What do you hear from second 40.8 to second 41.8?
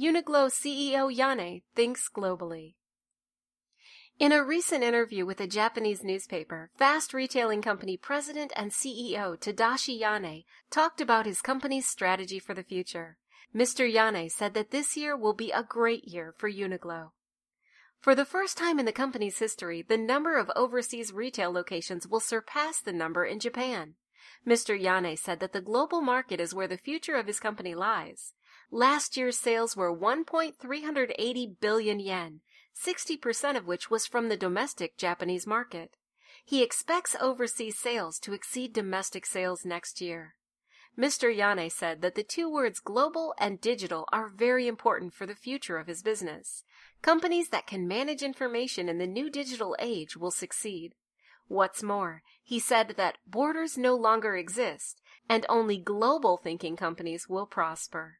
Mr. Yanai